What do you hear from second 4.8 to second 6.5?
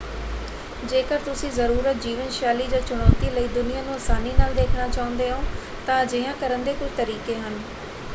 ਚਾਹੁੰਦੇ ਹੋ ਤਾਂ ਅਜਿਹਾ